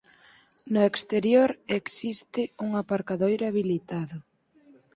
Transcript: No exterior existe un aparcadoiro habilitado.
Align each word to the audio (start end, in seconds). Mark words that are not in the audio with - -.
No 0.73 0.81
exterior 0.91 1.49
existe 1.79 2.41
un 2.65 2.69
aparcadoiro 2.81 3.43
habilitado. 3.49 4.17